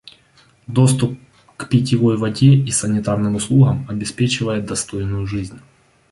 [0.67, 1.19] Доступ
[1.57, 5.59] к питьевой воде и санитарным услугам обеспечивает достойную жизнь.